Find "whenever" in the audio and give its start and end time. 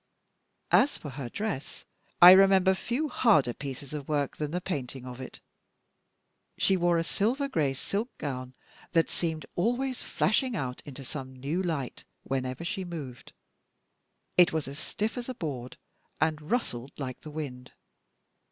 12.23-12.65